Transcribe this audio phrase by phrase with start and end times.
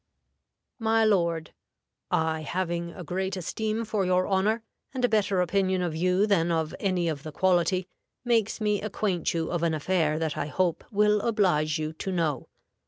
[0.79, 1.53] "MY LORD,
[2.09, 4.63] I having a great esteem for your honor,
[4.95, 7.87] and a better opinion of you than of any of the quality,
[8.25, 12.47] makes me acquaint you of an affair that I hope will oblige you to know.